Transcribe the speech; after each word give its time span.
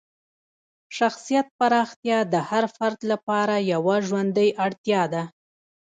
شخصیت 0.97 1.47
پراختیا 1.59 2.19
د 2.33 2.35
هر 2.49 2.63
فرد 2.75 2.99
لپاره 3.11 3.55
یوه 3.73 3.95
ژوندۍ 4.07 4.49
اړتیا 4.65 5.03
ده. 5.13 5.23